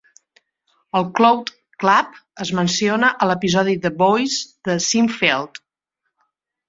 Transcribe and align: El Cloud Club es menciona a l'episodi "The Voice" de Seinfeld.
El 0.99 1.03
Cloud 1.19 1.51
Club 1.83 2.17
es 2.45 2.53
menciona 2.61 3.11
a 3.25 3.29
l'episodi 3.33 3.77
"The 3.87 3.95
Voice" 4.03 4.41
de 4.71 4.79
Seinfeld. 4.91 5.61